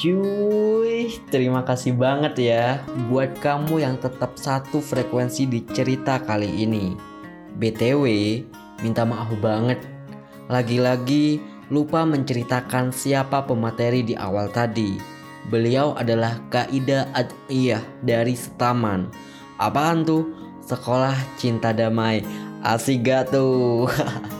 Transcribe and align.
Cuy, 0.00 1.12
terima 1.28 1.60
kasih 1.60 1.92
banget 1.92 2.32
ya 2.40 2.80
buat 3.12 3.36
kamu 3.36 3.84
yang 3.84 4.00
tetap 4.00 4.32
satu 4.32 4.80
frekuensi 4.80 5.44
di 5.44 5.60
cerita 5.76 6.16
kali 6.24 6.48
ini. 6.64 6.96
BTW, 7.60 8.04
minta 8.80 9.04
maaf 9.04 9.28
banget. 9.44 9.76
Lagi-lagi 10.48 11.44
lupa 11.68 12.08
menceritakan 12.08 12.96
siapa 12.96 13.44
pemateri 13.44 14.00
di 14.00 14.16
awal 14.16 14.48
tadi. 14.48 14.96
Beliau 15.52 15.92
adalah 15.92 16.40
Kaida 16.48 17.12
Adiyah 17.12 17.84
dari 18.00 18.32
Setaman. 18.32 19.12
Apaan 19.60 20.08
tuh? 20.08 20.32
Sekolah 20.64 21.12
Cinta 21.36 21.76
Damai. 21.76 22.24
Asik 22.64 23.04
gak 23.04 23.36
tuh? 23.36 23.84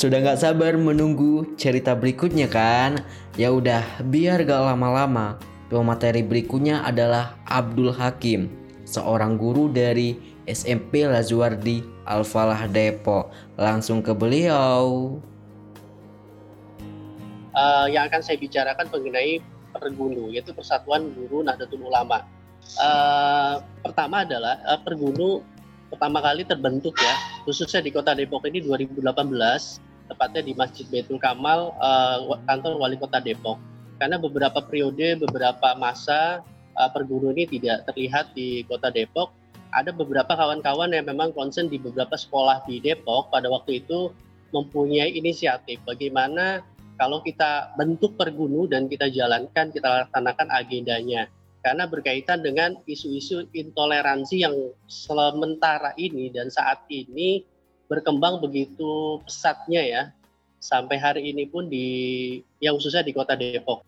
Sudah 0.00 0.16
gak 0.24 0.40
sabar 0.40 0.80
menunggu 0.80 1.44
cerita 1.60 1.92
berikutnya 1.92 2.48
kan? 2.48 3.04
Ya 3.36 3.52
udah, 3.52 3.84
biar 4.08 4.48
gak 4.48 4.72
lama-lama. 4.72 5.36
Pemateri 5.68 6.24
berikutnya 6.24 6.80
adalah 6.88 7.36
Abdul 7.44 7.92
Hakim, 7.92 8.48
seorang 8.88 9.36
guru 9.36 9.68
dari 9.68 10.16
SMP 10.48 11.04
Lazuardi 11.04 11.84
Al-Falah 12.08 12.64
Depok. 12.72 13.28
Langsung 13.60 14.00
ke 14.00 14.16
beliau. 14.16 15.20
Uh, 17.52 17.84
yang 17.92 18.08
akan 18.08 18.24
saya 18.24 18.40
bicarakan 18.40 18.88
mengenai 18.88 19.44
Pergunu, 19.76 20.32
yaitu 20.32 20.56
Persatuan 20.56 21.12
Guru 21.12 21.44
Nahdlatul 21.44 21.84
Ulama. 21.84 22.24
Uh, 22.80 23.60
pertama 23.84 24.24
adalah 24.24 24.64
uh, 24.64 24.80
Pergunu 24.80 25.44
pertama 25.92 26.24
kali 26.24 26.48
terbentuk 26.48 26.96
ya, 26.96 27.44
khususnya 27.44 27.84
di 27.84 27.92
kota 27.92 28.16
Depok 28.16 28.48
ini 28.48 28.64
2018 28.64 29.89
tepatnya 30.10 30.42
di 30.42 30.52
Masjid 30.58 30.82
Baitul 30.90 31.22
Kamal 31.22 31.70
uh, 31.78 32.34
kantor 32.50 32.82
wali 32.82 32.98
kota 32.98 33.22
Depok. 33.22 33.62
Karena 34.02 34.18
beberapa 34.18 34.58
periode 34.58 35.22
beberapa 35.22 35.78
masa 35.78 36.42
uh, 36.74 36.90
perguru 36.90 37.30
ini 37.30 37.46
tidak 37.46 37.86
terlihat 37.86 38.34
di 38.34 38.66
kota 38.66 38.90
Depok. 38.90 39.30
Ada 39.70 39.94
beberapa 39.94 40.34
kawan-kawan 40.34 40.90
yang 40.90 41.06
memang 41.06 41.30
konsen 41.30 41.70
di 41.70 41.78
beberapa 41.78 42.18
sekolah 42.18 42.66
di 42.66 42.82
Depok 42.82 43.30
pada 43.30 43.46
waktu 43.46 43.86
itu 43.86 44.10
mempunyai 44.50 45.14
inisiatif 45.14 45.78
bagaimana 45.86 46.66
kalau 46.98 47.22
kita 47.22 47.70
bentuk 47.78 48.18
pergunu 48.18 48.66
dan 48.66 48.90
kita 48.90 49.06
jalankan 49.08 49.70
kita 49.70 50.04
laksanakan 50.04 50.48
agendanya. 50.52 51.30
Karena 51.60 51.84
berkaitan 51.84 52.40
dengan 52.40 52.76
isu-isu 52.88 53.44
intoleransi 53.52 54.36
yang 54.42 54.56
sementara 54.88 55.92
ini 56.00 56.32
dan 56.32 56.48
saat 56.48 56.88
ini 56.88 57.44
berkembang 57.90 58.38
begitu 58.38 59.18
pesatnya 59.26 59.82
ya 59.82 60.02
sampai 60.62 60.94
hari 61.02 61.34
ini 61.34 61.50
pun 61.50 61.66
di 61.66 62.38
yang 62.62 62.78
khususnya 62.78 63.02
di 63.02 63.10
kota 63.10 63.34
Depok. 63.34 63.82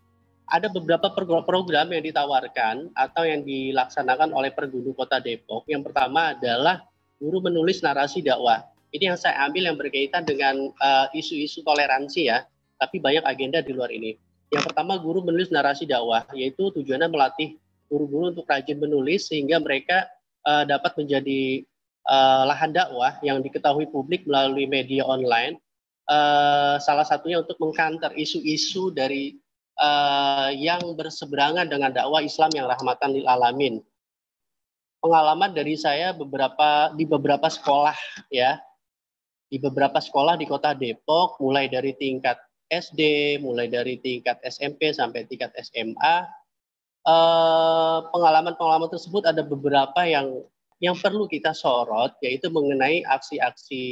Ada 0.50 0.68
beberapa 0.68 1.14
program 1.46 1.94
yang 1.94 2.02
ditawarkan 2.02 2.90
atau 2.92 3.22
yang 3.22 3.46
dilaksanakan 3.46 4.34
oleh 4.34 4.50
perguru 4.50 4.90
kota 4.92 5.22
Depok. 5.22 5.62
Yang 5.70 5.88
pertama 5.88 6.34
adalah 6.34 6.82
guru 7.22 7.38
menulis 7.38 7.80
narasi 7.80 8.20
dakwah. 8.20 8.66
Ini 8.92 9.14
yang 9.14 9.16
saya 9.16 9.48
ambil 9.48 9.70
yang 9.70 9.78
berkaitan 9.78 10.26
dengan 10.26 10.68
uh, 10.76 11.06
isu-isu 11.16 11.64
toleransi 11.64 12.28
ya, 12.28 12.44
tapi 12.76 13.00
banyak 13.00 13.24
agenda 13.24 13.64
di 13.64 13.72
luar 13.72 13.88
ini. 13.88 14.18
Yang 14.52 14.68
pertama 14.68 15.00
guru 15.00 15.24
menulis 15.24 15.48
narasi 15.48 15.88
dakwah, 15.88 16.28
yaitu 16.36 16.68
tujuannya 16.68 17.08
melatih 17.08 17.56
guru-guru 17.88 18.36
untuk 18.36 18.44
rajin 18.44 18.76
menulis 18.76 19.32
sehingga 19.32 19.56
mereka 19.56 20.04
uh, 20.44 20.68
dapat 20.68 20.92
menjadi 21.00 21.64
uh, 22.08 22.42
lahan 22.48 22.74
dakwah 22.74 23.18
yang 23.22 23.42
diketahui 23.42 23.86
publik 23.90 24.26
melalui 24.26 24.66
media 24.66 25.06
online. 25.06 25.58
Uh, 26.10 26.82
salah 26.82 27.06
satunya 27.06 27.38
untuk 27.38 27.56
mengkanter 27.62 28.10
isu-isu 28.18 28.90
dari 28.90 29.38
uh, 29.78 30.50
yang 30.50 30.82
berseberangan 30.98 31.70
dengan 31.70 31.94
dakwah 31.94 32.20
Islam 32.20 32.50
yang 32.52 32.66
rahmatan 32.66 33.14
lil 33.14 33.26
alamin. 33.30 33.78
Pengalaman 35.02 35.50
dari 35.54 35.74
saya 35.74 36.14
beberapa 36.14 36.94
di 36.94 37.06
beberapa 37.06 37.50
sekolah 37.50 37.94
ya, 38.30 38.58
di 39.50 39.58
beberapa 39.58 39.98
sekolah 39.98 40.38
di 40.38 40.46
kota 40.46 40.74
Depok, 40.78 41.42
mulai 41.42 41.66
dari 41.66 41.94
tingkat 41.98 42.38
SD, 42.70 43.36
mulai 43.42 43.66
dari 43.66 43.98
tingkat 43.98 44.38
SMP 44.46 44.94
sampai 44.94 45.26
tingkat 45.26 45.50
SMA, 45.58 46.22
pengalaman-pengalaman 48.14 48.90
tersebut 48.90 49.26
ada 49.26 49.42
beberapa 49.42 50.06
yang 50.06 50.46
yang 50.82 50.98
perlu 50.98 51.30
kita 51.30 51.54
sorot 51.54 52.18
yaitu 52.26 52.50
mengenai 52.50 53.06
aksi-aksi 53.06 53.84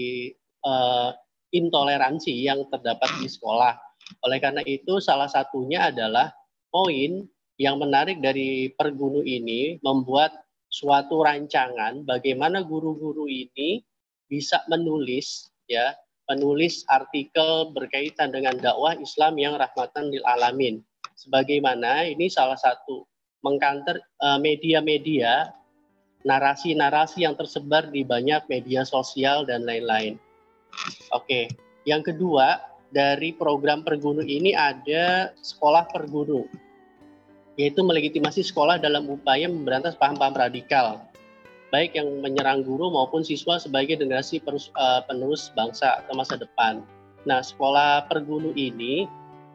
uh, 0.67 1.15
intoleransi 1.55 2.35
yang 2.35 2.67
terdapat 2.67 3.09
di 3.23 3.31
sekolah. 3.31 3.79
Oleh 4.27 4.43
karena 4.43 4.67
itu 4.67 4.99
salah 4.99 5.31
satunya 5.31 5.87
adalah 5.95 6.35
poin 6.75 7.23
yang 7.63 7.79
menarik 7.79 8.19
dari 8.19 8.75
pergunu 8.75 9.23
ini 9.23 9.79
membuat 9.87 10.35
suatu 10.67 11.23
rancangan 11.23 12.03
bagaimana 12.03 12.67
guru-guru 12.67 13.31
ini 13.31 13.83
bisa 14.27 14.63
menulis 14.67 15.51
ya 15.67 15.95
menulis 16.31 16.87
artikel 16.87 17.75
berkaitan 17.75 18.31
dengan 18.31 18.55
dakwah 18.59 18.95
Islam 18.99 19.39
yang 19.39 19.59
rahmatan 19.59 20.15
lil 20.15 20.23
alamin. 20.27 20.83
Sebagaimana 21.19 22.07
ini 22.07 22.31
salah 22.31 22.59
satu 22.59 23.03
mengkanter 23.43 23.99
eh, 23.99 24.39
media-media 24.39 25.51
narasi-narasi 26.25 27.25
yang 27.25 27.35
tersebar 27.37 27.89
di 27.89 28.05
banyak 28.05 28.45
media 28.51 28.85
sosial 28.85 29.49
dan 29.49 29.65
lain-lain. 29.65 30.21
Oke, 31.17 31.51
yang 31.89 32.05
kedua 32.05 32.61
dari 32.91 33.33
program 33.35 33.83
pergunu 33.87 34.23
ini 34.23 34.53
ada 34.53 35.33
sekolah 35.41 35.89
pergunu, 35.91 36.47
yaitu 37.57 37.81
melegitimasi 37.81 38.45
sekolah 38.45 38.79
dalam 38.79 39.09
upaya 39.09 39.47
memberantas 39.49 39.97
paham-paham 39.97 40.37
radikal, 40.37 41.03
baik 41.71 41.97
yang 41.97 42.11
menyerang 42.21 42.67
guru 42.67 42.91
maupun 42.93 43.23
siswa 43.23 43.57
sebagai 43.59 43.99
generasi 43.99 44.43
uh, 44.45 45.01
penerus 45.07 45.51
bangsa 45.55 46.05
atau 46.05 46.15
masa 46.19 46.37
depan. 46.37 46.83
Nah, 47.25 47.41
sekolah 47.41 48.09
pergunu 48.09 48.53
ini 48.57 49.07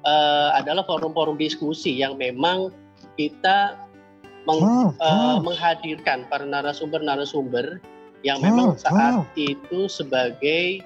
uh, 0.05 0.55
adalah 0.55 0.85
forum-forum 0.85 1.35
diskusi 1.35 1.97
yang 1.97 2.15
memang 2.15 2.71
kita 3.19 3.84
meng, 4.45 4.61
hmm, 4.61 4.89
uh, 5.01 5.37
menghadirkan 5.41 6.25
para 6.29 6.45
narasumber-narasumber 6.45 7.81
yang 8.25 8.41
memang 8.41 8.73
hmm, 8.73 8.81
saat 8.81 9.25
itu 9.37 9.89
sebagai 9.89 10.81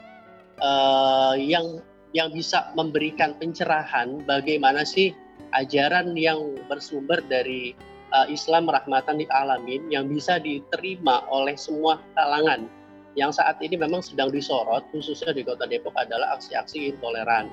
uh, 0.59 1.35
yang 1.39 1.79
yang 2.11 2.33
bisa 2.33 2.73
memberikan 2.73 3.37
pencerahan 3.37 4.25
bagaimana 4.25 4.81
sih 4.81 5.13
ajaran 5.53 6.17
yang 6.17 6.57
bersumber 6.67 7.21
dari 7.29 7.77
uh, 8.11 8.25
Islam 8.27 8.67
rahmatan 8.67 9.21
di 9.21 9.27
alamin 9.29 9.87
yang 9.93 10.09
bisa 10.09 10.41
diterima 10.41 11.21
oleh 11.29 11.53
semua 11.53 12.01
kalangan 12.17 12.65
yang 13.17 13.33
saat 13.33 13.57
ini 13.61 13.77
memang 13.77 14.01
sedang 14.01 14.29
disorot 14.33 14.85
khususnya 14.93 15.33
di 15.33 15.45
Kota 15.45 15.65
Depok 15.65 15.93
adalah 15.97 16.37
aksi-aksi 16.37 16.93
intoleran. 16.93 17.49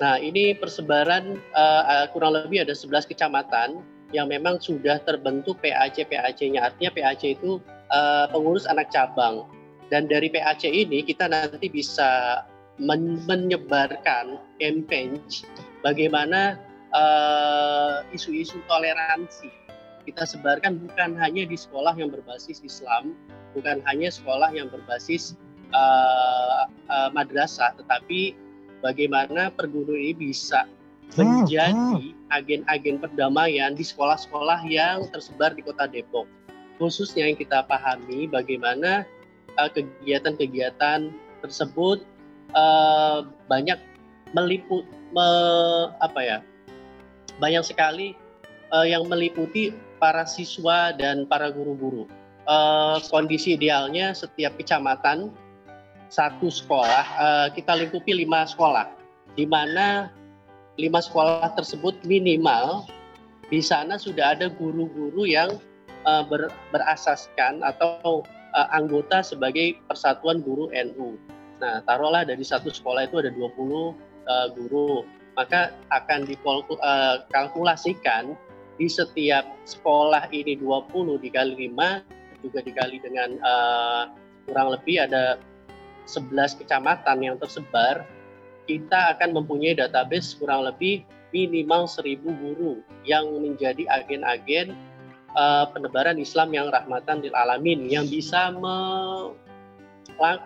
Nah, 0.00 0.16
ini 0.16 0.56
persebaran 0.56 1.36
uh, 1.52 2.08
kurang 2.12 2.32
lebih 2.32 2.64
ada 2.64 2.72
11 2.72 3.04
kecamatan 3.04 3.84
yang 4.10 4.30
memang 4.30 4.58
sudah 4.58 4.98
terbentuk 5.06 5.58
PAC 5.62 6.06
PAC-nya 6.06 6.70
artinya 6.70 6.90
PAC 6.90 7.38
itu 7.38 7.62
uh, 7.90 8.26
pengurus 8.30 8.66
anak 8.66 8.90
cabang. 8.90 9.46
Dan 9.90 10.06
dari 10.06 10.30
PAC 10.30 10.70
ini 10.70 11.02
kita 11.02 11.26
nanti 11.26 11.66
bisa 11.66 12.42
men 12.78 13.20
menyebarkan 13.26 14.38
campaign 14.56 15.20
bagaimana 15.82 16.56
eh, 16.94 18.14
isu-isu 18.14 18.62
uh, 18.62 18.64
toleransi. 18.70 19.50
Kita 20.06 20.24
sebarkan 20.24 20.78
bukan 20.86 21.18
hanya 21.18 21.44
di 21.44 21.58
sekolah 21.58 21.98
yang 21.98 22.08
berbasis 22.08 22.62
Islam 22.62 23.18
bukan 23.54 23.82
hanya 23.86 24.08
sekolah 24.10 24.54
yang 24.54 24.70
berbasis 24.70 25.34
uh, 25.74 26.70
uh, 26.90 27.08
madrasah 27.10 27.74
tetapi 27.78 28.34
bagaimana 28.80 29.50
perguru 29.50 29.94
ini 29.94 30.14
bisa 30.14 30.66
menjadi 31.18 31.74
hmm. 31.74 32.14
agen-agen 32.30 32.96
perdamaian 33.02 33.74
di 33.74 33.82
sekolah-sekolah 33.82 34.62
yang 34.66 35.08
tersebar 35.10 35.54
di 35.54 35.62
Kota 35.66 35.90
Depok. 35.90 36.26
Khususnya 36.78 37.28
yang 37.28 37.36
kita 37.36 37.66
pahami 37.66 38.30
bagaimana 38.30 39.04
uh, 39.58 39.70
kegiatan-kegiatan 39.70 41.10
tersebut 41.42 42.06
uh, 42.54 43.26
banyak 43.50 43.78
meliput 44.32 44.86
me, 45.10 45.28
apa 45.98 46.20
ya? 46.22 46.38
Banyak 47.42 47.66
sekali 47.66 48.14
uh, 48.70 48.86
yang 48.86 49.08
meliputi 49.10 49.74
para 49.98 50.24
siswa 50.24 50.94
dan 50.94 51.26
para 51.26 51.50
guru-guru. 51.50 52.06
Uh, 52.48 52.98
kondisi 53.12 53.54
idealnya 53.54 54.16
setiap 54.16 54.56
kecamatan 54.56 55.30
satu 56.10 56.50
sekolah 56.50 57.04
uh, 57.20 57.48
kita 57.54 57.78
lingkupi 57.78 58.10
lima 58.10 58.42
sekolah 58.42 58.90
di 59.38 59.46
mana 59.46 60.10
lima 60.80 61.04
sekolah 61.04 61.52
tersebut 61.52 61.92
minimal 62.08 62.88
di 63.52 63.60
sana 63.60 64.00
sudah 64.00 64.32
ada 64.38 64.48
guru-guru 64.48 65.28
yang 65.28 65.60
uh, 66.08 66.24
ber, 66.24 66.48
berasaskan 66.72 67.60
atau 67.60 68.24
uh, 68.56 68.68
anggota 68.72 69.20
sebagai 69.20 69.76
persatuan 69.90 70.40
guru 70.40 70.72
NU. 70.72 71.20
Nah, 71.60 71.84
taruhlah 71.84 72.24
dari 72.24 72.40
satu 72.40 72.72
sekolah 72.72 73.04
itu 73.10 73.20
ada 73.20 73.28
20 73.34 73.44
uh, 73.44 73.92
guru, 74.56 75.04
maka 75.36 75.76
akan 75.92 76.24
dikalkulasikan 76.24 78.32
di 78.80 78.88
setiap 78.88 79.44
sekolah 79.68 80.32
ini 80.32 80.56
20 80.56 81.20
dikali 81.20 81.68
5 81.68 82.40
juga 82.40 82.64
dikali 82.64 82.96
dengan 83.04 83.36
uh, 83.44 84.08
kurang 84.48 84.72
lebih 84.72 85.04
ada 85.04 85.36
11 86.08 86.64
kecamatan 86.64 87.20
yang 87.20 87.36
tersebar, 87.36 88.08
kita 88.70 89.18
akan 89.18 89.42
mempunyai 89.42 89.74
database 89.74 90.38
kurang 90.38 90.62
lebih 90.62 91.02
minimal 91.34 91.90
1000 91.90 92.22
guru 92.22 92.82
yang 93.02 93.26
menjadi 93.42 93.86
agen-agen 93.90 94.78
uh, 95.34 95.66
penebaran 95.74 96.18
Islam 96.18 96.54
yang 96.54 96.70
rahmatan 96.70 97.22
lil 97.22 97.34
alamin 97.34 97.90
yang 97.90 98.06
bisa 98.06 98.54
me 98.54 98.76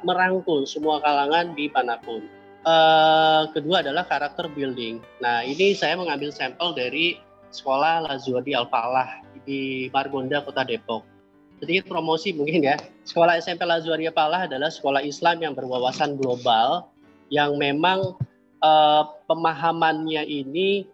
merangkul 0.07 0.63
semua 0.71 1.03
kalangan 1.03 1.51
di 1.59 1.67
mana 1.67 1.99
pun. 1.99 2.23
Uh, 2.65 3.51
kedua 3.53 3.83
adalah 3.83 4.07
karakter 4.07 4.47
building. 4.55 5.03
Nah, 5.19 5.43
ini 5.43 5.75
saya 5.75 5.99
mengambil 5.99 6.31
sampel 6.31 6.73
dari 6.73 7.19
sekolah 7.51 8.07
Lazuardi 8.07 8.55
Al-Falah 8.55 9.21
di 9.45 9.91
Margonda, 9.91 10.41
Kota 10.47 10.63
Depok. 10.63 11.03
Sedikit 11.59 11.91
promosi 11.91 12.31
mungkin 12.33 12.65
ya. 12.65 12.79
Sekolah 13.03 13.37
SMP 13.43 13.67
Lazuardi 13.67 14.09
Al-Falah 14.09 14.47
adalah 14.47 14.71
sekolah 14.71 15.03
Islam 15.03 15.43
yang 15.43 15.53
berwawasan 15.59 16.17
global 16.17 16.94
yang 17.35 17.59
memang 17.59 18.15
uh, 18.63 19.03
pemahamannya 19.27 20.23
ini 20.23 20.87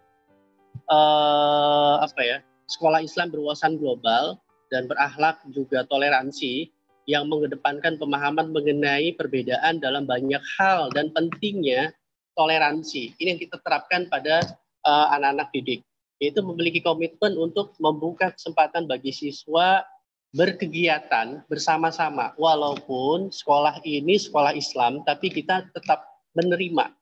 uh, 0.89 2.01
apa 2.01 2.21
ya? 2.25 2.39
Sekolah 2.65 3.05
Islam 3.05 3.29
berwawasan 3.29 3.77
global 3.77 4.41
dan 4.73 4.89
berakhlak 4.89 5.45
juga 5.53 5.85
toleransi 5.85 6.73
yang 7.05 7.27
mengedepankan 7.29 7.99
pemahaman 8.01 8.55
mengenai 8.55 9.13
perbedaan 9.19 9.83
dalam 9.83 10.07
banyak 10.09 10.41
hal 10.57 10.89
dan 10.97 11.13
pentingnya 11.13 11.93
toleransi. 12.39 13.19
Ini 13.19 13.37
yang 13.37 13.41
kita 13.43 13.59
terapkan 13.61 14.07
pada 14.07 14.41
uh, 14.87 15.07
anak-anak 15.19 15.51
didik, 15.53 15.83
yaitu 16.23 16.41
memiliki 16.41 16.79
komitmen 16.81 17.35
untuk 17.35 17.75
membuka 17.83 18.31
kesempatan 18.33 18.87
bagi 18.87 19.11
siswa 19.11 19.83
berkegiatan 20.31 21.43
bersama-sama. 21.51 22.31
Walaupun 22.39 23.35
sekolah 23.35 23.83
ini 23.83 24.15
sekolah 24.15 24.55
Islam, 24.55 25.03
tapi 25.03 25.35
kita 25.35 25.67
tetap 25.75 26.10
menerima 26.37 26.95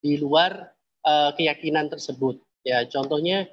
di 0.00 0.20
luar 0.20 0.72
uh, 1.06 1.30
keyakinan 1.34 1.88
tersebut. 1.88 2.38
Ya, 2.66 2.84
contohnya 2.86 3.46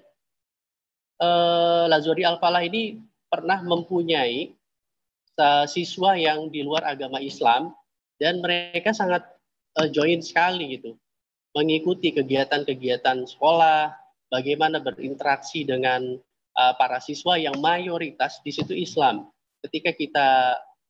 uh, 1.22 1.86
Lazuri 1.88 2.26
Al-Falah 2.26 2.66
ini 2.66 3.00
pernah 3.30 3.62
mempunyai 3.62 4.54
siswa 5.66 6.14
yang 6.14 6.54
di 6.54 6.62
luar 6.62 6.86
agama 6.86 7.18
Islam 7.18 7.74
dan 8.22 8.38
mereka 8.38 8.94
sangat 8.94 9.26
uh, 9.82 9.90
join 9.90 10.22
sekali 10.22 10.78
gitu 10.78 10.94
mengikuti 11.54 12.14
kegiatan-kegiatan 12.14 13.26
sekolah 13.30 13.94
bagaimana 14.30 14.82
berinteraksi 14.82 15.66
dengan 15.66 16.18
uh, 16.58 16.74
para 16.78 16.98
siswa 16.98 17.38
yang 17.38 17.58
mayoritas 17.62 18.42
di 18.42 18.50
situ 18.54 18.74
Islam 18.74 19.30
ketika 19.66 19.94
kita 19.94 20.30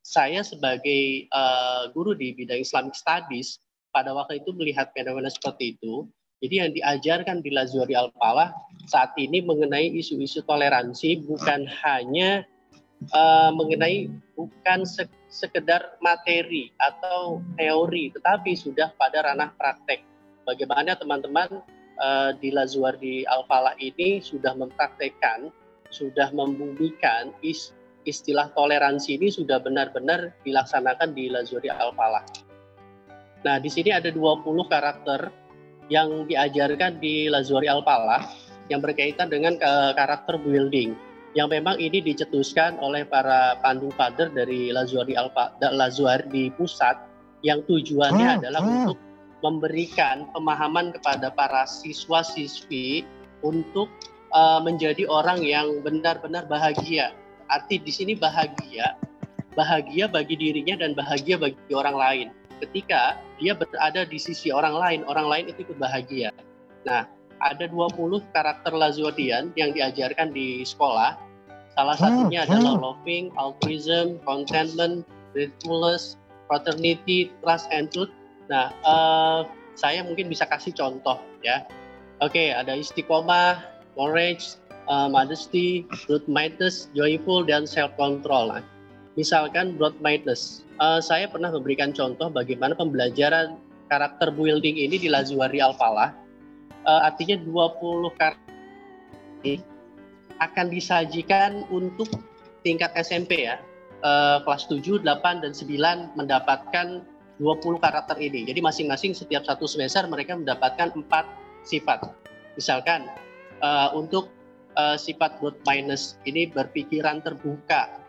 saya 0.03 0.43
sebagai 0.43 1.31
uh, 1.31 1.87
guru 1.95 2.15
di 2.15 2.35
bidang 2.35 2.59
Islamic 2.59 2.95
Studies 2.95 3.59
pada 3.93 4.11
waktu 4.11 4.41
itu 4.41 4.51
melihat 4.57 4.89
fenomena 4.91 5.29
seperti 5.29 5.77
itu 5.77 6.09
jadi 6.43 6.67
yang 6.67 6.71
diajarkan 6.75 7.39
di 7.39 7.55
Lazuri 7.55 7.95
Al-Falah 7.95 8.51
saat 8.91 9.15
ini 9.15 9.39
mengenai 9.39 9.95
isu-isu 9.95 10.43
toleransi 10.43 11.23
bukan 11.23 11.63
hanya 11.63 12.43
uh, 13.15 13.47
mengenai 13.55 14.11
bukan 14.35 14.83
se 14.83 15.07
sekedar 15.31 15.95
materi 16.03 16.69
atau 16.83 17.39
teori, 17.55 18.11
tetapi 18.11 18.59
sudah 18.59 18.91
pada 18.99 19.23
ranah 19.23 19.55
praktek. 19.55 20.03
Bagaimana 20.43 20.99
teman-teman 20.99 21.63
uh, 22.03 22.35
di 22.37 22.51
Lazuardi 22.51 23.23
Al-Falah 23.23 23.79
ini 23.79 24.19
sudah 24.19 24.51
mempraktekkan, 24.51 25.47
sudah 25.95 26.27
membumikan 26.35 27.31
is 27.39 27.71
istilah 28.03 28.51
toleransi 28.51 29.15
ini 29.15 29.31
sudah 29.31 29.63
benar-benar 29.63 30.35
dilaksanakan 30.43 31.15
di 31.15 31.31
Lazuardi 31.31 31.71
Al-Falah. 31.71 32.52
Nah, 33.43 33.59
di 33.59 33.67
sini 33.67 33.91
ada 33.91 34.07
20 34.07 34.43
karakter 34.71 35.31
yang 35.91 36.25
diajarkan 36.27 36.99
di 37.03 37.27
Lazuari 37.27 37.67
Al-Falah 37.67 38.23
yang 38.71 38.79
berkaitan 38.79 39.27
dengan 39.27 39.59
uh, 39.59 39.91
karakter 39.91 40.39
building 40.39 40.95
yang 41.33 41.49
memang 41.49 41.81
ini 41.81 41.99
dicetuskan 41.99 42.77
oleh 42.77 43.03
para 43.09 43.57
pandu 43.59 43.89
father 43.97 44.29
dari 44.29 44.69
Lazuardi 44.69 45.17
Alfa 45.17 45.57
Lazuardi 45.59 46.53
pusat 46.53 46.93
yang 47.41 47.65
tujuannya 47.65 48.27
hmm, 48.29 48.37
adalah 48.39 48.61
hmm. 48.61 48.73
untuk 48.85 48.97
memberikan 49.43 50.29
pemahaman 50.31 50.95
kepada 50.95 51.27
para 51.33 51.67
siswa-siswi 51.67 53.03
untuk 53.43 53.91
uh, 54.31 54.63
menjadi 54.63 55.03
orang 55.11 55.43
yang 55.43 55.83
benar-benar 55.83 56.47
bahagia. 56.47 57.11
Arti 57.51 57.75
di 57.83 57.91
sini 57.91 58.15
bahagia, 58.15 58.95
bahagia 59.51 60.07
bagi 60.07 60.39
dirinya 60.39 60.79
dan 60.79 60.95
bahagia 60.95 61.35
bagi 61.35 61.73
orang 61.75 61.97
lain. 61.99 62.27
Ketika 62.63 63.19
dia 63.43 63.51
berada 63.51 64.07
di 64.07 64.15
sisi 64.15 64.47
orang 64.47 64.75
lain, 64.79 64.99
orang 65.03 65.27
lain 65.27 65.45
itu 65.51 65.67
ikut 65.67 65.75
bahagia. 65.75 66.31
Nah, 66.87 67.03
ada 67.43 67.67
20 67.67 68.23
karakter 68.31 68.71
Lazuardian 68.71 69.51
yang 69.59 69.75
diajarkan 69.75 70.31
di 70.31 70.63
sekolah. 70.63 71.19
Salah 71.75 71.97
satunya 71.99 72.45
hmm, 72.45 72.49
adalah 72.53 72.73
hmm. 72.77 72.83
loving, 72.85 73.25
altruism, 73.35 74.21
contentment, 74.23 75.03
gratefulness, 75.35 76.15
fraternity, 76.47 77.33
trust, 77.43 77.67
and 77.73 77.91
truth. 77.91 78.13
Nah, 78.47 78.71
uh, 78.87 79.43
saya 79.75 80.05
mungkin 80.05 80.29
bisa 80.29 80.45
kasih 80.47 80.71
contoh 80.71 81.19
ya. 81.41 81.65
Oke, 82.21 82.39
okay, 82.39 82.47
ada 82.55 82.77
istiqomah, 82.77 83.59
courage, 83.97 84.55
uh, 84.87 85.09
modesty, 85.09 85.83
broad-mindedness, 86.05 86.93
joyful, 86.93 87.43
dan 87.43 87.65
self-control. 87.67 88.53
Nah, 88.53 88.63
misalkan 89.13 89.77
broad-mindedness. 89.77 90.65
Uh, 90.81 90.97
saya 90.97 91.29
pernah 91.29 91.53
memberikan 91.53 91.93
contoh 91.93 92.33
bagaimana 92.33 92.73
pembelajaran 92.73 93.57
karakter 93.87 94.33
building 94.33 94.79
ini 94.79 94.97
di 94.97 95.07
Lazuari 95.11 95.61
Al-Falah 95.61 96.23
uh, 96.87 97.01
artinya 97.07 97.39
20 97.39 98.19
karya 98.19 99.59
akan 100.41 100.65
disajikan 100.71 101.63
untuk 101.71 102.09
tingkat 102.65 102.91
SMP 102.99 103.47
ya. 103.47 103.59
Uh, 104.03 104.43
kelas 104.43 104.67
7, 104.67 104.99
8, 104.99 105.07
dan 105.39 105.55
9 105.55 106.19
mendapatkan 106.19 106.87
20 107.39 107.79
karakter 107.79 108.19
ini. 108.19 108.43
Jadi 108.43 108.59
masing-masing 108.59 109.15
setiap 109.15 109.47
satu 109.47 109.63
semester 109.63 110.03
mereka 110.11 110.35
mendapatkan 110.35 110.91
empat 110.91 111.23
sifat. 111.63 112.11
Misalkan 112.59 113.07
uh, 113.63 113.95
untuk 113.95 114.27
uh, 114.75 114.99
sifat 114.99 115.39
growth 115.39 115.55
minus 115.63 116.19
ini 116.27 116.51
berpikiran 116.51 117.23
terbuka 117.23 118.02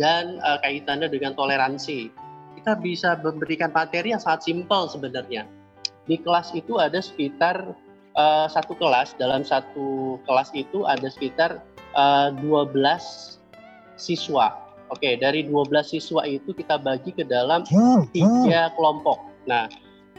dan 0.00 0.40
uh, 0.40 0.56
kaitannya 0.64 1.12
dengan 1.12 1.36
toleransi. 1.36 2.08
Kita 2.56 2.80
bisa 2.80 3.20
memberikan 3.20 3.68
materi 3.68 4.16
yang 4.16 4.20
sangat 4.20 4.48
simpel 4.48 4.88
sebenarnya. 4.88 5.44
Di 6.08 6.16
kelas 6.16 6.56
itu 6.56 6.80
ada 6.80 7.04
sekitar 7.04 7.76
uh, 8.16 8.48
satu 8.48 8.72
kelas 8.80 9.12
dalam 9.20 9.44
satu 9.44 10.16
kelas 10.24 10.48
itu 10.56 10.88
ada 10.88 11.06
sekitar 11.12 11.60
uh, 11.92 12.32
eh, 12.32 12.64
12 12.72 14.00
siswa. 14.00 14.56
Oke, 14.90 15.20
dari 15.20 15.46
12 15.46 15.68
siswa 15.84 16.24
itu 16.26 16.50
kita 16.56 16.80
bagi 16.80 17.14
ke 17.14 17.22
dalam 17.22 17.62
tiga 18.10 18.72
kelompok. 18.74 19.22
Nah, 19.46 19.70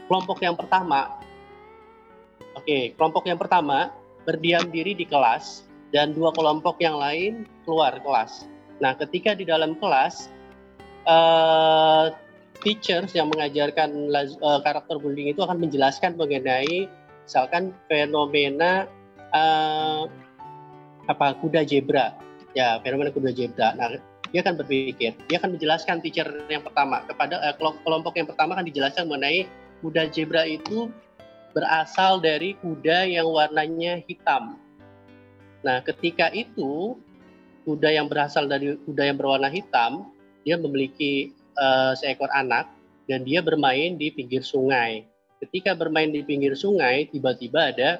kelompok 0.08 0.40
yang 0.40 0.56
pertama, 0.56 1.12
oke, 2.56 2.96
kelompok 2.96 3.28
yang 3.28 3.36
pertama 3.36 3.92
berdiam 4.24 4.64
diri 4.72 4.96
di 4.96 5.04
kelas 5.04 5.66
dan 5.92 6.16
dua 6.16 6.32
kelompok 6.32 6.80
yang 6.80 6.96
lain 6.96 7.44
keluar 7.68 8.00
kelas. 8.00 8.48
Nah, 8.82 8.98
ketika 8.98 9.38
di 9.38 9.46
dalam 9.46 9.78
kelas, 9.78 10.26
uh, 11.06 12.10
teachers 12.62 13.14
yang 13.14 13.30
mengajarkan 13.30 14.10
uh, 14.14 14.60
karakter 14.62 14.98
bullying 14.98 15.30
itu 15.30 15.42
akan 15.42 15.58
menjelaskan 15.58 16.14
mengenai 16.14 16.86
misalkan 17.26 17.74
fenomena 17.90 18.86
uh, 19.34 20.06
apa 21.10 21.34
kuda 21.42 21.66
zebra. 21.66 22.14
Ya 22.54 22.78
fenomena 22.80 23.10
kuda 23.10 23.34
zebra. 23.34 23.74
Nah 23.74 23.98
dia 24.30 24.40
akan 24.40 24.62
berpikir 24.62 25.12
dia 25.26 25.36
akan 25.42 25.58
menjelaskan 25.58 26.00
teacher 26.00 26.24
yang 26.48 26.62
pertama 26.62 27.02
kepada 27.04 27.42
uh, 27.42 27.54
kelompok 27.58 28.14
yang 28.16 28.30
pertama 28.30 28.54
akan 28.56 28.66
dijelaskan 28.70 29.10
mengenai 29.10 29.50
kuda 29.82 30.08
zebra 30.14 30.46
itu 30.46 30.88
berasal 31.52 32.22
dari 32.22 32.56
kuda 32.62 33.10
yang 33.10 33.28
warnanya 33.28 34.00
hitam. 34.06 34.56
Nah 35.66 35.82
ketika 35.82 36.30
itu 36.32 36.96
kuda 37.62 37.94
yang 37.94 38.06
berasal 38.10 38.50
dari 38.50 38.74
kuda 38.86 39.12
yang 39.12 39.16
berwarna 39.18 39.48
hitam 39.50 40.10
dia 40.42 40.58
memiliki 40.58 41.30
uh, 41.58 41.94
seekor 41.94 42.30
anak 42.34 42.66
dan 43.06 43.22
dia 43.22 43.42
bermain 43.42 43.94
di 43.94 44.10
pinggir 44.10 44.42
sungai 44.42 45.06
ketika 45.42 45.74
bermain 45.74 46.14
di 46.14 46.22
pinggir 46.22 46.54
sungai 46.54 47.10
tiba-tiba 47.10 47.74
ada 47.74 47.90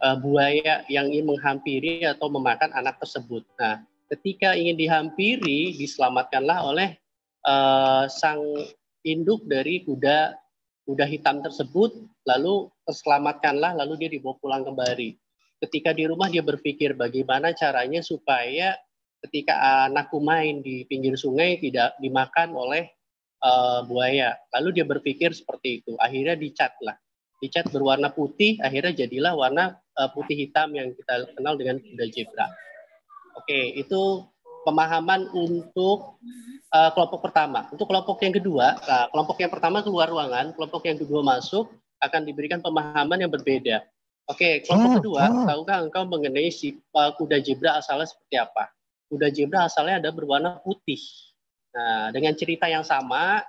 uh, 0.00 0.16
buaya 0.16 0.82
yang 0.90 1.12
ingin 1.12 1.36
menghampiri 1.36 2.02
atau 2.08 2.26
memakan 2.32 2.74
anak 2.74 2.98
tersebut. 2.98 3.46
Nah, 3.60 3.84
ketika 4.10 4.58
ingin 4.58 4.74
dihampiri 4.74 5.76
diselamatkanlah 5.76 6.58
oleh 6.66 6.98
uh, 7.46 8.10
sang 8.10 8.42
induk 9.06 9.46
dari 9.46 9.86
kuda 9.86 10.34
kuda 10.82 11.06
hitam 11.06 11.38
tersebut 11.46 11.94
lalu 12.26 12.66
terselamatkanlah 12.88 13.78
lalu 13.78 14.02
dia 14.02 14.10
dibawa 14.10 14.34
pulang 14.42 14.66
kembali. 14.66 15.21
Ketika 15.62 15.94
di 15.94 16.10
rumah 16.10 16.26
dia 16.26 16.42
berpikir 16.42 16.98
bagaimana 16.98 17.54
caranya 17.54 18.02
supaya 18.02 18.74
ketika 19.22 19.86
anakku 19.86 20.18
main 20.18 20.58
di 20.60 20.82
pinggir 20.90 21.14
sungai 21.14 21.62
tidak 21.62 21.94
dimakan 22.02 22.58
oleh 22.58 22.90
uh, 23.38 23.86
buaya. 23.86 24.34
Lalu 24.58 24.82
dia 24.82 24.86
berpikir 24.86 25.30
seperti 25.30 25.82
itu. 25.82 25.94
Akhirnya 26.02 26.34
dicat 26.34 26.74
lah. 26.82 26.98
Dicat 27.38 27.70
berwarna 27.70 28.10
putih, 28.10 28.58
akhirnya 28.62 29.06
jadilah 29.06 29.34
warna 29.34 29.78
uh, 29.98 30.10
putih 30.10 30.34
hitam 30.46 30.74
yang 30.74 30.94
kita 30.94 31.26
kenal 31.34 31.54
dengan 31.58 31.78
kuda 31.78 32.06
zebra. 32.10 32.46
Oke, 33.38 33.78
itu 33.78 34.26
pemahaman 34.62 35.26
untuk 35.34 36.22
uh, 36.70 36.90
kelompok 36.94 37.30
pertama. 37.30 37.66
Untuk 37.70 37.90
kelompok 37.90 38.22
yang 38.22 38.34
kedua, 38.34 38.78
nah, 38.78 39.06
kelompok 39.10 39.42
yang 39.42 39.50
pertama 39.50 39.82
keluar 39.82 40.06
ruangan, 40.06 40.54
kelompok 40.54 40.86
yang 40.86 40.98
kedua 40.98 41.22
masuk 41.22 41.66
akan 41.98 42.22
diberikan 42.26 42.62
pemahaman 42.62 43.26
yang 43.26 43.30
berbeda. 43.30 43.82
Oke, 44.30 44.62
kelompok 44.62 44.90
hmm, 44.90 44.98
kedua, 45.02 45.22
hmm. 45.26 45.46
tahukah 45.50 45.78
engkau 45.82 46.04
mengenai 46.06 46.48
si 46.54 46.78
uh, 46.94 47.10
kuda 47.18 47.42
zebra 47.42 47.82
asalnya 47.82 48.06
seperti 48.06 48.38
apa? 48.38 48.70
Kuda 49.10 49.34
zebra 49.34 49.66
asalnya 49.66 49.98
ada 49.98 50.14
berwarna 50.14 50.62
putih. 50.62 51.02
Nah, 51.74 52.14
dengan 52.14 52.38
cerita 52.38 52.70
yang 52.70 52.86
sama, 52.86 53.42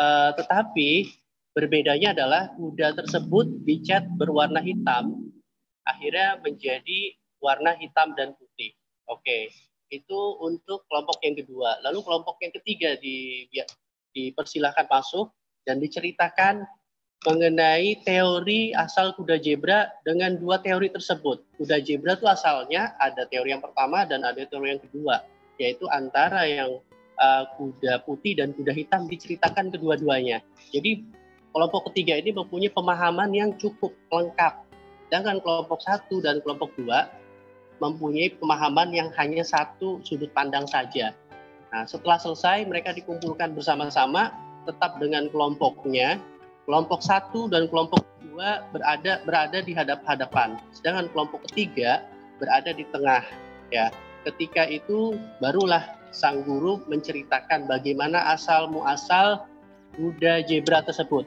uh, 0.00 0.30
tetapi 0.32 1.12
berbedanya 1.52 2.16
adalah 2.16 2.50
kuda 2.56 2.96
tersebut 3.04 3.46
dicat 3.68 4.08
berwarna 4.16 4.64
hitam, 4.64 5.28
akhirnya 5.84 6.40
menjadi 6.40 7.14
warna 7.44 7.76
hitam 7.76 8.16
dan 8.16 8.32
putih. 8.40 8.72
Oke, 9.12 9.52
itu 9.92 10.20
untuk 10.40 10.88
kelompok 10.88 11.20
yang 11.20 11.36
kedua. 11.36 11.84
Lalu 11.84 12.00
kelompok 12.00 12.40
yang 12.40 12.52
ketiga 12.56 12.96
di, 12.96 13.44
dipersilahkan 14.16 14.88
masuk 14.88 15.28
dan 15.68 15.78
diceritakan 15.78 16.64
mengenai 17.24 18.04
teori 18.04 18.76
asal 18.76 19.16
kuda 19.16 19.40
zebra 19.40 19.88
dengan 20.04 20.36
dua 20.36 20.60
teori 20.60 20.92
tersebut. 20.92 21.40
Kuda 21.56 21.80
zebra 21.80 22.20
itu 22.20 22.28
asalnya 22.28 22.92
ada 23.00 23.24
teori 23.24 23.56
yang 23.56 23.64
pertama 23.64 24.04
dan 24.04 24.22
ada 24.28 24.44
teori 24.44 24.76
yang 24.76 24.82
kedua, 24.84 25.24
yaitu 25.56 25.88
antara 25.88 26.44
yang 26.44 26.78
uh, 27.16 27.44
kuda 27.56 28.04
putih 28.04 28.36
dan 28.36 28.52
kuda 28.52 28.76
hitam 28.76 29.08
diceritakan 29.08 29.72
kedua-duanya. 29.72 30.44
Jadi 30.68 31.00
kelompok 31.56 31.88
ketiga 31.90 32.20
ini 32.20 32.36
mempunyai 32.36 32.68
pemahaman 32.68 33.32
yang 33.32 33.50
cukup 33.56 33.96
lengkap. 34.12 34.60
Sedangkan 35.08 35.40
kelompok 35.40 35.80
satu 35.80 36.20
dan 36.20 36.44
kelompok 36.44 36.76
dua 36.76 37.08
mempunyai 37.80 38.36
pemahaman 38.36 38.92
yang 38.92 39.08
hanya 39.16 39.42
satu 39.42 39.98
sudut 40.04 40.30
pandang 40.36 40.68
saja. 40.68 41.16
Nah, 41.72 41.82
setelah 41.88 42.20
selesai 42.20 42.68
mereka 42.68 42.94
dikumpulkan 42.94 43.56
bersama-sama 43.56 44.30
tetap 44.62 44.96
dengan 45.02 45.26
kelompoknya 45.28 46.22
kelompok 46.64 47.00
satu 47.00 47.46
dan 47.48 47.68
kelompok 47.68 48.04
dua 48.24 48.64
berada 48.74 49.22
berada 49.22 49.58
di 49.62 49.72
hadap-hadapan, 49.76 50.58
sedangkan 50.74 51.06
kelompok 51.14 51.46
ketiga 51.50 52.02
berada 52.42 52.74
di 52.74 52.84
tengah. 52.90 53.22
Ya, 53.72 53.88
ketika 54.26 54.66
itu 54.68 55.16
barulah 55.38 55.84
sang 56.14 56.46
guru 56.46 56.82
menceritakan 56.86 57.66
bagaimana 57.66 58.34
asal 58.34 58.70
muasal 58.70 59.44
kuda 59.94 60.46
zebra 60.46 60.82
tersebut. 60.82 61.26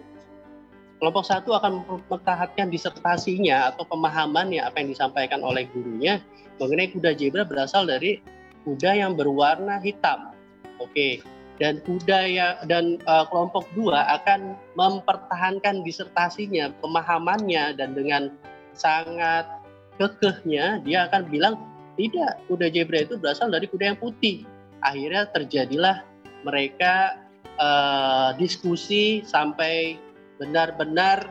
Kelompok 0.97 1.29
satu 1.29 1.53
akan 1.53 1.85
mempertahankan 1.85 2.73
disertasinya 2.73 3.69
atau 3.69 3.85
pemahamannya 3.85 4.65
apa 4.65 4.81
yang 4.81 4.89
disampaikan 4.89 5.45
oleh 5.45 5.69
gurunya 5.69 6.17
mengenai 6.57 6.89
kuda 6.89 7.13
zebra 7.13 7.45
berasal 7.45 7.85
dari 7.85 8.17
kuda 8.65 8.97
yang 8.97 9.13
berwarna 9.13 9.77
hitam. 9.77 10.33
Oke, 10.81 11.21
dan 11.57 11.81
budaya 11.85 12.61
dan 12.69 13.01
uh, 13.09 13.25
kelompok 13.29 13.65
dua 13.73 14.05
akan 14.21 14.53
mempertahankan 14.77 15.81
disertasinya, 15.81 16.69
pemahamannya 16.81 17.73
dan 17.77 17.97
dengan 17.97 18.29
sangat 18.77 19.49
kekehnya 19.97 20.85
dia 20.85 21.09
akan 21.09 21.25
bilang 21.33 21.55
tidak 21.97 22.37
kuda 22.45 22.69
zebra 22.69 22.99
itu 23.01 23.17
berasal 23.17 23.49
dari 23.49 23.65
kuda 23.65 23.93
yang 23.93 23.99
putih. 23.99 24.45
Akhirnya 24.85 25.25
terjadilah 25.33 26.05
mereka 26.45 27.17
uh, 27.57 28.37
diskusi 28.37 29.25
sampai 29.25 29.97
benar-benar 30.37 31.25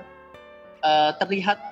uh, 0.83 1.15
terlihat 1.23 1.63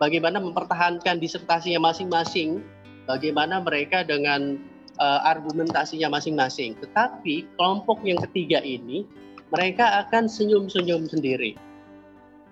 bagaimana 0.00 0.40
mempertahankan 0.40 1.20
disertasinya 1.20 1.92
masing-masing, 1.92 2.64
bagaimana 3.04 3.60
mereka 3.60 4.00
dengan 4.00 4.56
uh, 4.98 5.20
argumentasinya 5.26 6.12
masing-masing. 6.12 6.76
Tetapi 6.78 7.48
kelompok 7.56 8.02
yang 8.04 8.20
ketiga 8.28 8.62
ini 8.62 9.06
mereka 9.48 10.04
akan 10.04 10.28
senyum-senyum 10.28 11.08
sendiri 11.08 11.56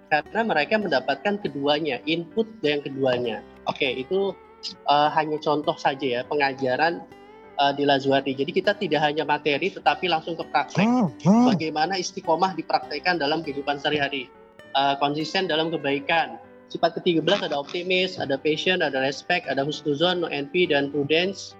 karena 0.06 0.40
mereka 0.46 0.78
mendapatkan 0.78 1.34
keduanya, 1.42 1.98
input 2.06 2.46
yang 2.62 2.78
keduanya. 2.82 3.42
Oke, 3.66 4.06
itu 4.06 4.32
uh, 4.86 5.08
hanya 5.10 5.38
contoh 5.42 5.74
saja 5.74 6.06
ya 6.06 6.20
pengajaran 6.30 7.02
uh, 7.58 7.72
di 7.74 7.82
Lazuardi. 7.82 8.38
Jadi 8.38 8.50
kita 8.54 8.78
tidak 8.78 9.02
hanya 9.02 9.26
materi 9.26 9.72
tetapi 9.72 10.06
langsung 10.06 10.38
ke 10.38 10.44
praktek. 10.46 10.86
Hmm, 10.86 11.10
hmm. 11.26 11.46
Bagaimana 11.54 11.98
istiqomah 11.98 12.54
dipraktekkan 12.54 13.18
dalam 13.18 13.42
kehidupan 13.42 13.82
sehari-hari. 13.82 14.30
Uh, 14.76 14.94
konsisten 15.00 15.48
dalam 15.48 15.72
kebaikan. 15.72 16.36
Sifat 16.66 16.98
ke-13 16.98 17.46
ada 17.46 17.56
optimis, 17.62 18.18
ada 18.18 18.34
passion, 18.34 18.82
ada 18.82 18.98
respect, 18.98 19.46
ada 19.46 19.62
husnuzon, 19.62 20.26
no 20.26 20.28
envy, 20.28 20.66
dan 20.66 20.90
prudence, 20.90 21.54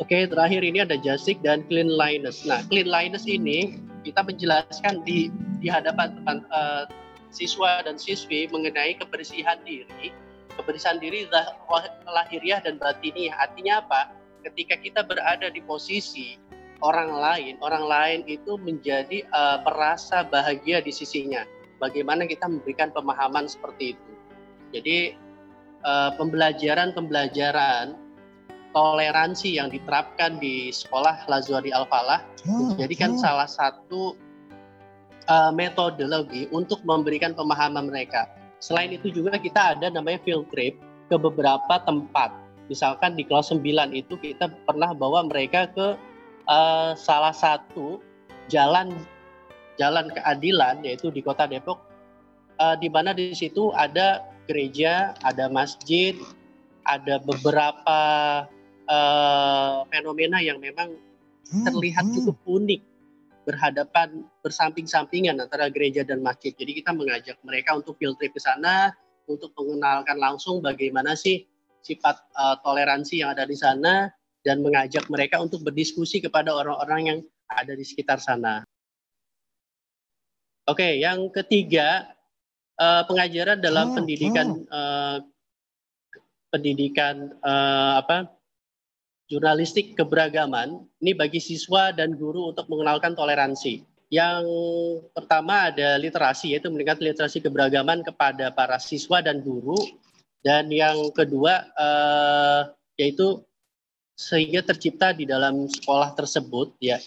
Oke, 0.00 0.24
terakhir 0.24 0.64
ini 0.64 0.80
ada 0.80 0.96
jasik 0.96 1.44
dan 1.44 1.68
cleanliness. 1.68 2.48
Nah, 2.48 2.64
cleanliness 2.72 3.28
ini 3.28 3.76
kita 4.08 4.24
menjelaskan 4.24 5.04
di 5.04 5.28
di 5.60 5.68
hadapan 5.68 6.16
teman 6.16 6.38
uh, 6.48 6.88
siswa 7.28 7.84
dan 7.84 8.00
siswi 8.00 8.48
mengenai 8.48 8.96
kebersihan 8.96 9.60
diri, 9.68 10.08
kebersihan 10.56 10.96
diri 10.96 11.28
lahiriah 12.08 12.64
dan 12.64 12.80
batiniah. 12.80 13.36
Artinya 13.36 13.84
apa? 13.84 14.16
Ketika 14.42 14.80
kita 14.80 15.04
berada 15.04 15.52
di 15.52 15.60
posisi 15.62 16.40
orang 16.82 17.14
lain, 17.14 17.54
orang 17.62 17.84
lain 17.86 18.20
itu 18.26 18.58
menjadi 18.58 19.22
uh, 19.30 19.62
merasa 19.62 20.26
bahagia 20.26 20.82
di 20.82 20.90
sisinya. 20.90 21.46
Bagaimana 21.78 22.26
kita 22.26 22.50
memberikan 22.50 22.90
pemahaman 22.90 23.46
seperti 23.46 23.94
itu. 23.94 24.12
Jadi 24.74 24.98
uh, 25.86 26.10
pembelajaran-pembelajaran 26.18 28.01
toleransi 28.72 29.60
yang 29.60 29.68
diterapkan 29.68 30.40
di 30.40 30.72
sekolah 30.72 31.28
Lazuari 31.28 31.70
Al-Falah 31.72 32.24
hmm, 32.44 32.76
menjadikan 32.76 33.16
hmm. 33.16 33.20
salah 33.20 33.48
satu 33.48 34.16
uh, 35.28 35.52
metodologi 35.52 36.48
untuk 36.50 36.80
memberikan 36.82 37.36
pemahaman 37.36 37.88
mereka. 37.92 38.28
Selain 38.58 38.90
itu 38.90 39.12
juga 39.12 39.36
kita 39.36 39.76
ada 39.76 39.92
namanya 39.92 40.18
field 40.24 40.48
trip 40.50 40.76
ke 41.10 41.16
beberapa 41.20 41.82
tempat. 41.84 42.32
Misalkan 42.70 43.18
di 43.18 43.26
kelas 43.26 43.52
9 43.52 43.60
itu 43.92 44.14
kita 44.16 44.48
pernah 44.64 44.96
bawa 44.96 45.26
mereka 45.28 45.68
ke 45.68 45.98
uh, 46.48 46.96
salah 46.96 47.34
satu 47.34 48.00
jalan 48.48 48.94
jalan 49.76 50.08
keadilan 50.12 50.80
yaitu 50.84 51.10
di 51.10 51.20
Kota 51.20 51.44
Depok 51.48 51.80
uh, 52.62 52.76
di 52.78 52.88
mana 52.88 53.12
di 53.12 53.34
situ 53.34 53.74
ada 53.74 54.22
gereja, 54.46 55.16
ada 55.26 55.48
masjid, 55.48 56.14
ada 56.86 57.22
beberapa 57.22 57.98
uh, 58.88 59.86
fenomena 59.90 60.38
yang 60.42 60.58
memang 60.58 60.94
hmm, 61.50 61.64
terlihat 61.66 62.06
hmm. 62.08 62.14
cukup 62.18 62.36
unik 62.46 62.82
berhadapan 63.42 64.22
bersamping-sampingan 64.46 65.34
antara 65.42 65.66
gereja 65.66 66.06
dan 66.06 66.22
masjid. 66.22 66.54
Jadi 66.54 66.78
kita 66.78 66.94
mengajak 66.94 67.36
mereka 67.42 67.74
untuk 67.74 67.98
field 67.98 68.14
trip 68.18 68.30
ke 68.30 68.40
sana 68.40 68.94
untuk 69.26 69.50
mengenalkan 69.58 70.18
langsung 70.18 70.62
bagaimana 70.62 71.18
sih 71.18 71.46
sifat 71.82 72.22
uh, 72.38 72.56
toleransi 72.62 73.26
yang 73.26 73.34
ada 73.34 73.42
di 73.42 73.58
sana 73.58 74.10
dan 74.46 74.62
mengajak 74.62 75.06
mereka 75.10 75.42
untuk 75.42 75.62
berdiskusi 75.66 76.22
kepada 76.22 76.54
orang-orang 76.54 77.02
yang 77.06 77.18
ada 77.50 77.74
di 77.74 77.82
sekitar 77.82 78.22
sana. 78.22 78.62
Oke, 80.70 80.78
okay, 80.78 80.92
yang 81.02 81.26
ketiga 81.34 82.14
uh, 82.78 83.02
pengajaran 83.06 83.58
dalam 83.58 83.90
hmm, 83.90 83.96
pendidikan 83.98 84.46
uh, 84.70 85.18
pendidikan 86.54 87.34
uh, 87.42 87.98
apa 87.98 88.30
jurnalistik 89.30 89.94
keberagaman 89.98 90.82
ini 91.02 91.12
bagi 91.14 91.38
siswa 91.38 91.90
dan 91.94 92.14
guru 92.18 92.54
untuk 92.54 92.66
mengenalkan 92.70 93.14
toleransi. 93.14 93.82
Yang 94.12 94.44
pertama 95.16 95.72
ada 95.72 95.96
literasi 95.96 96.52
yaitu 96.52 96.68
meningkat 96.68 97.00
literasi 97.00 97.40
keberagaman 97.40 98.04
kepada 98.04 98.52
para 98.52 98.76
siswa 98.76 99.24
dan 99.24 99.40
guru 99.40 99.78
dan 100.44 100.68
yang 100.68 101.08
kedua 101.16 101.64
eh, 101.72 102.60
yaitu 103.00 103.40
sehingga 104.12 104.60
tercipta 104.60 105.16
di 105.16 105.24
dalam 105.24 105.64
sekolah 105.64 106.12
tersebut 106.12 106.76
ya 106.78 107.00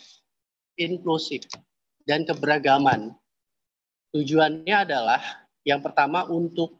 inklusif 0.75 1.45
dan 2.03 2.25
keberagaman. 2.25 3.13
Tujuannya 4.15 4.75
adalah 4.75 5.21
yang 5.61 5.83
pertama 5.85 6.25
untuk 6.25 6.79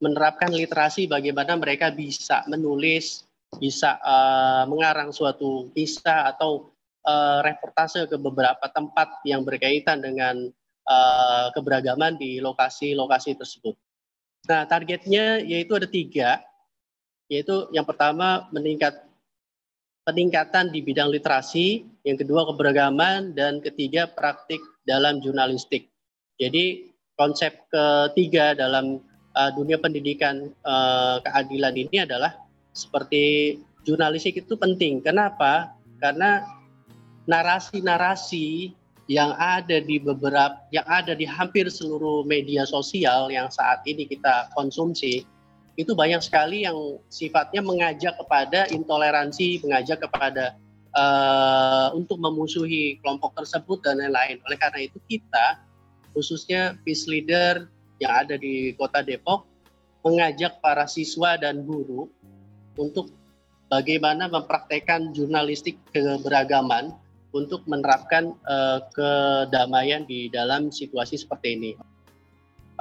menerapkan 0.00 0.50
literasi 0.50 1.06
bagaimana 1.06 1.56
mereka 1.60 1.92
bisa 1.92 2.44
menulis, 2.48 3.28
bisa 3.58 3.98
uh, 4.04 4.62
mengarang 4.70 5.10
suatu 5.10 5.72
kisah 5.74 6.30
atau 6.30 6.70
uh, 7.02 7.42
reportase 7.42 8.06
ke 8.06 8.14
beberapa 8.14 8.62
tempat 8.70 9.24
yang 9.26 9.42
berkaitan 9.42 9.98
dengan 9.98 10.46
uh, 10.86 11.46
keberagaman 11.50 12.14
di 12.14 12.38
lokasi-lokasi 12.38 13.34
tersebut. 13.34 13.74
Nah, 14.46 14.64
targetnya 14.70 15.42
yaitu 15.42 15.74
ada 15.74 15.88
tiga. 15.90 16.42
yaitu 17.30 17.70
yang 17.70 17.86
pertama 17.86 18.50
meningkat 18.50 19.06
peningkatan 20.02 20.74
di 20.74 20.82
bidang 20.82 21.14
literasi, 21.14 21.86
yang 22.02 22.18
kedua 22.18 22.42
keberagaman, 22.50 23.38
dan 23.38 23.62
ketiga 23.62 24.10
praktik 24.10 24.58
dalam 24.82 25.22
jurnalistik. 25.22 25.86
Jadi 26.42 26.90
konsep 27.14 27.54
ketiga 27.70 28.58
dalam 28.58 28.98
uh, 29.38 29.50
dunia 29.54 29.78
pendidikan 29.78 30.50
uh, 30.66 31.22
keadilan 31.22 31.78
ini 31.78 32.02
adalah 32.02 32.34
seperti 32.72 33.58
jurnalistik 33.84 34.44
itu 34.44 34.54
penting. 34.54 35.00
Kenapa? 35.02 35.74
Karena 35.98 36.44
narasi-narasi 37.28 38.74
yang 39.10 39.34
ada 39.38 39.82
di 39.82 39.98
beberapa 39.98 40.54
yang 40.70 40.86
ada 40.86 41.18
di 41.18 41.26
hampir 41.26 41.66
seluruh 41.66 42.22
media 42.22 42.62
sosial 42.62 43.26
yang 43.26 43.50
saat 43.50 43.82
ini 43.82 44.06
kita 44.06 44.54
konsumsi 44.54 45.26
itu 45.74 45.92
banyak 45.98 46.22
sekali 46.22 46.62
yang 46.62 47.00
sifatnya 47.10 47.64
mengajak 47.64 48.14
kepada 48.20 48.70
intoleransi, 48.70 49.64
mengajak 49.66 49.98
kepada 50.04 50.54
uh, 50.94 51.90
untuk 51.96 52.20
memusuhi 52.22 53.00
kelompok 53.02 53.34
tersebut 53.34 53.82
dan 53.82 53.98
lain-lain. 53.98 54.38
Oleh 54.46 54.58
karena 54.60 54.86
itu 54.86 54.98
kita 55.08 55.58
khususnya 56.12 56.78
peace 56.86 57.06
leader 57.10 57.70
yang 58.02 58.12
ada 58.26 58.34
di 58.38 58.74
Kota 58.76 59.00
Depok 59.02 59.46
mengajak 60.06 60.58
para 60.62 60.88
siswa 60.88 61.34
dan 61.40 61.64
guru 61.64 62.08
untuk 62.78 63.10
bagaimana 63.70 64.26
mempraktekkan 64.26 65.14
jurnalistik 65.14 65.78
keberagaman 65.94 66.92
untuk 67.30 67.62
menerapkan 67.70 68.34
uh, 68.50 68.82
kedamaian 68.90 70.02
di 70.02 70.26
dalam 70.26 70.74
situasi 70.74 71.22
seperti 71.22 71.54
ini. 71.54 71.72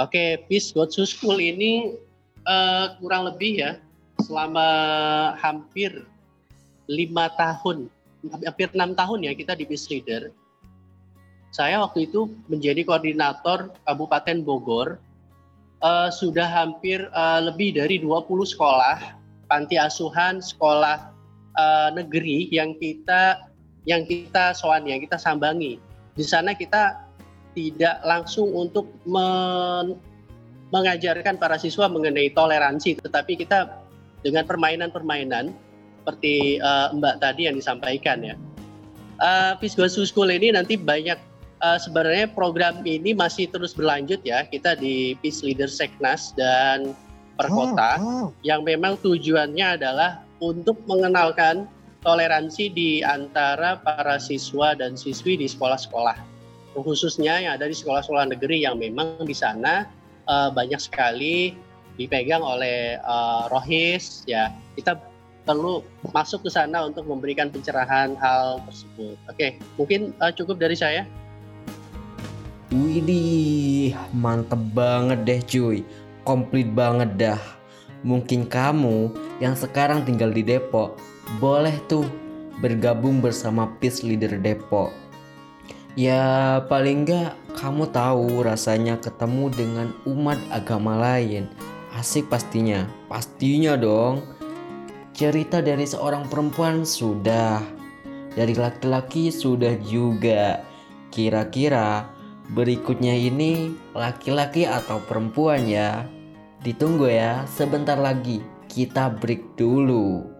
Oke, 0.01 0.09
okay, 0.09 0.29
Peace 0.49 0.73
God 0.73 0.89
to 0.89 1.05
School 1.05 1.37
ini 1.37 1.93
uh, 2.49 2.97
kurang 2.97 3.29
lebih 3.29 3.61
ya 3.61 3.71
selama 4.25 4.67
hampir 5.37 6.03
lima 6.89 7.29
tahun, 7.37 7.87
hampir 8.41 8.73
enam 8.73 8.97
tahun 8.97 9.29
ya 9.29 9.37
kita 9.37 9.53
di 9.53 9.69
Peace 9.69 9.85
Leader. 9.93 10.33
Saya 11.53 11.81
waktu 11.81 12.09
itu 12.09 12.29
menjadi 12.49 12.85
koordinator 12.85 13.73
Kabupaten 13.85 14.41
Bogor. 14.41 14.97
Uh, 15.79 16.11
sudah 16.11 16.43
hampir 16.43 17.07
uh, 17.15 17.39
lebih 17.39 17.71
dari 17.71 18.03
20 18.03 18.27
sekolah 18.51 19.18
panti 19.49 19.75
asuhan 19.75 20.39
sekolah 20.39 21.09
uh, 21.57 21.89
negeri 21.97 22.47
yang 22.53 22.77
kita 22.77 23.49
yang 23.89 24.05
kita 24.05 24.53
soan 24.53 24.85
yang 24.85 25.01
kita 25.01 25.17
sambangi. 25.17 25.81
Di 26.13 26.23
sana 26.23 26.53
kita 26.53 27.09
tidak 27.57 27.99
langsung 28.05 28.53
untuk 28.53 28.87
men 29.09 29.97
mengajarkan 30.69 31.41
para 31.41 31.57
siswa 31.57 31.89
mengenai 31.89 32.29
toleransi, 32.29 33.01
tetapi 33.01 33.41
kita 33.41 33.73
dengan 34.21 34.45
permainan-permainan 34.45 35.49
seperti 36.01 36.61
uh, 36.61 36.93
Mbak 36.93 37.15
tadi 37.25 37.49
yang 37.49 37.57
disampaikan 37.57 38.21
ya. 38.21 38.35
Uh, 39.19 39.57
School 39.89 40.29
ini 40.29 40.53
nanti 40.53 40.77
banyak 40.77 41.17
uh, 41.65 41.81
sebenarnya 41.81 42.29
program 42.31 42.85
ini 42.85 43.17
masih 43.17 43.49
terus 43.49 43.73
berlanjut 43.73 44.21
ya. 44.21 44.45
Kita 44.45 44.77
di 44.77 45.17
Peace 45.19 45.41
Leader 45.41 45.67
Seknas 45.67 46.31
dan 46.37 46.93
Perkota 47.39 47.95
oh, 48.03 48.03
oh. 48.03 48.27
yang 48.43 48.67
memang 48.67 48.99
tujuannya 48.99 49.79
adalah 49.79 50.27
untuk 50.43 50.75
mengenalkan 50.91 51.71
toleransi 52.03 52.71
di 52.71 52.91
antara 52.99 53.79
para 53.79 54.19
siswa 54.19 54.75
dan 54.75 54.99
siswi 54.99 55.39
di 55.39 55.47
sekolah-sekolah. 55.47 56.19
Khususnya 56.75 57.39
yang 57.39 57.55
ada 57.59 57.67
di 57.67 57.75
sekolah-sekolah 57.75 58.35
negeri 58.35 58.63
yang 58.67 58.79
memang 58.79 59.23
di 59.23 59.35
sana 59.35 59.87
uh, 60.27 60.51
banyak 60.51 60.79
sekali 60.79 61.55
dipegang 61.99 62.39
oleh 62.39 62.95
uh, 63.03 63.51
rohis 63.51 64.23
ya 64.23 64.51
kita 64.79 64.95
perlu 65.43 65.83
masuk 66.15 66.47
ke 66.47 66.49
sana 66.53 66.87
untuk 66.87 67.03
memberikan 67.09 67.51
pencerahan 67.51 68.15
hal 68.21 68.63
tersebut. 68.69 69.17
Oke, 69.27 69.57
mungkin 69.75 70.13
uh, 70.23 70.31
cukup 70.31 70.61
dari 70.61 70.77
saya. 70.77 71.03
Widih, 72.69 73.97
mantep 74.13 74.61
banget 74.77 75.19
deh 75.25 75.41
cuy. 75.41 75.81
Komplit 76.29 76.69
banget 76.77 77.17
dah. 77.17 77.41
Mungkin 78.05 78.45
kamu 78.45 79.09
yang 79.41 79.57
sekarang 79.57 80.05
tinggal 80.05 80.29
di 80.29 80.45
Depok, 80.45 81.01
boleh 81.41 81.73
tuh 81.89 82.05
bergabung 82.61 83.17
bersama 83.17 83.65
Peace 83.81 84.05
Leader 84.05 84.37
Depok. 84.37 84.93
Ya 85.97 86.61
paling 86.69 87.09
enggak 87.09 87.33
kamu 87.57 87.89
tahu 87.89 88.45
rasanya 88.45 89.01
ketemu 89.01 89.49
dengan 89.57 89.89
umat 90.05 90.37
agama 90.53 91.01
lain. 91.01 91.49
Asik 91.97 92.29
pastinya, 92.29 92.85
pastinya 93.09 93.73
dong. 93.73 94.21
Cerita 95.17 95.65
dari 95.65 95.89
seorang 95.89 96.29
perempuan 96.29 96.85
sudah, 96.85 97.57
dari 98.37 98.53
laki-laki 98.53 99.33
sudah 99.33 99.73
juga. 99.81 100.61
Kira-kira 101.09 102.05
berikutnya 102.53 103.17
ini 103.17 103.73
laki-laki 103.97 104.69
atau 104.69 105.01
perempuan 105.09 105.65
ya? 105.65 106.05
Ditunggu 106.59 107.07
ya, 107.07 107.47
sebentar 107.47 107.95
lagi 107.95 108.43
kita 108.67 109.15
break 109.15 109.55
dulu. 109.55 110.38